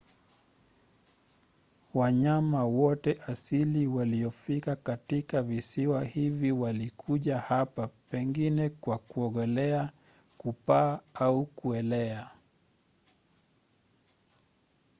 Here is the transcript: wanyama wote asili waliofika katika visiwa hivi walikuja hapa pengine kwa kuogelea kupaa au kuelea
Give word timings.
wanyama 1.93 2.65
wote 2.65 3.19
asili 3.27 3.87
waliofika 3.87 4.75
katika 4.75 5.41
visiwa 5.43 6.03
hivi 6.03 6.51
walikuja 6.51 7.37
hapa 7.37 7.87
pengine 7.87 8.69
kwa 8.69 8.97
kuogelea 8.97 9.91
kupaa 10.37 10.99
au 11.13 11.45
kuelea 11.45 12.31